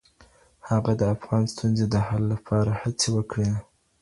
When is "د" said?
0.99-1.01, 1.89-1.95